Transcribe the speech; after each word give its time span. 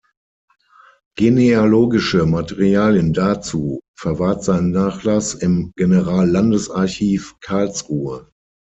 Genealogische 1.15 2.25
Materialien 2.25 3.13
dazu 3.13 3.81
verwahrt 3.95 4.43
sein 4.43 4.71
Nachlass 4.71 5.35
im 5.35 5.73
Generallandesarchiv 5.75 7.35
Karlsruhe. 7.39 8.31